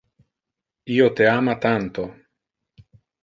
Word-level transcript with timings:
Io 0.95 1.09
te 1.19 1.27
ama 1.33 1.55
tanto. 1.65 2.07